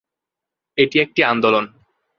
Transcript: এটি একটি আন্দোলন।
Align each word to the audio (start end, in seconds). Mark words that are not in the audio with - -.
এটি 0.77 0.97
একটি 0.99 1.21
আন্দোলন। 1.23 1.65